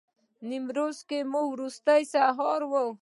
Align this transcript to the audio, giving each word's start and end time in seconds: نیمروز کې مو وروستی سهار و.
نیمروز 0.47 0.97
کې 1.09 1.19
مو 1.31 1.41
وروستی 1.51 2.01
سهار 2.13 2.61
و. 2.71 2.73